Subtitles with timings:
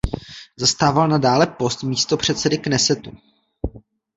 [0.57, 3.11] Zastával nadále post místopředsedy Knesetu.